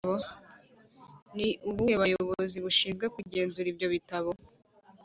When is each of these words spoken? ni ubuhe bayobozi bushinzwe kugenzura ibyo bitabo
ni 1.35 1.47
ubuhe 1.69 1.95
bayobozi 2.01 2.57
bushinzwe 2.65 3.05
kugenzura 3.15 3.67
ibyo 3.73 3.87
bitabo 3.93 4.31